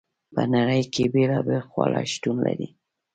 په 0.33 0.41
نړۍ 0.53 0.81
کې 0.93 1.03
بیلابیل 1.13 1.61
خواړه 1.69 2.01
شتون 2.11 2.35
لري. 2.45 2.67